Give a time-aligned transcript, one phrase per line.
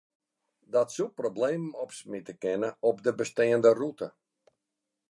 [0.75, 4.07] Dat soe problemen opsmite kinne op de besteande rûte.